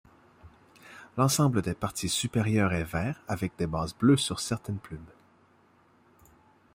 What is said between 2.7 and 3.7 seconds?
est vert avec des